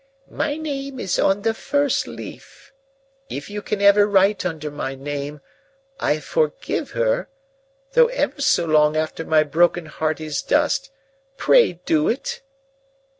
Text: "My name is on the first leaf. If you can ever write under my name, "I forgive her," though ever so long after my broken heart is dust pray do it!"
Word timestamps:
"My 0.31 0.57
name 0.57 0.99
is 0.99 1.19
on 1.19 1.43
the 1.43 1.53
first 1.53 2.07
leaf. 2.07 2.73
If 3.29 3.51
you 3.51 3.61
can 3.61 3.83
ever 3.83 4.07
write 4.07 4.43
under 4.47 4.71
my 4.71 4.95
name, 4.95 5.41
"I 5.99 6.19
forgive 6.19 6.93
her," 6.97 7.29
though 7.93 8.07
ever 8.07 8.41
so 8.41 8.65
long 8.65 8.97
after 8.97 9.23
my 9.23 9.43
broken 9.43 9.85
heart 9.85 10.19
is 10.19 10.41
dust 10.41 10.89
pray 11.37 11.73
do 11.85 12.07
it!" 12.09 12.41